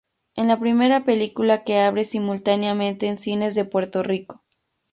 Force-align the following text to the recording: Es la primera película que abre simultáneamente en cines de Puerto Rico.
Es 0.35 0.45
la 0.47 0.59
primera 0.59 1.05
película 1.05 1.63
que 1.63 1.77
abre 1.79 2.05
simultáneamente 2.05 3.05
en 3.05 3.19
cines 3.19 3.53
de 3.53 3.65
Puerto 3.65 4.01
Rico. 4.01 4.41